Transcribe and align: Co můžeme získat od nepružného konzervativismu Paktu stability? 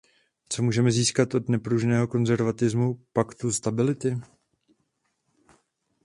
Co 0.49 0.63
můžeme 0.63 0.91
získat 0.91 1.35
od 1.35 1.49
nepružného 1.49 2.07
konzervativismu 2.07 3.03
Paktu 3.13 3.51
stability? 3.51 4.17